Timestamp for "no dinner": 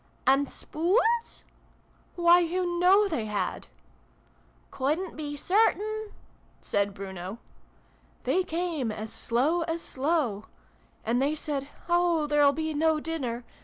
12.73-13.43